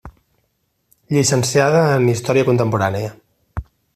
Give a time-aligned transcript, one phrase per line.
[1.15, 3.15] Llicenciada en història contemporània.